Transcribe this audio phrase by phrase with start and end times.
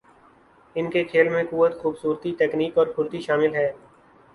[0.75, 3.71] ان کے کھیل میں قوت، خوبصورتی، تکنیک اور پھرتی شامل ہے